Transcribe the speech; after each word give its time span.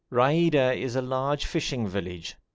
Raida 0.11 0.75
is 0.75 0.95
a 0.95 1.01
large 1.03 1.45
fishing 1.45 1.87
village. 1.87 2.33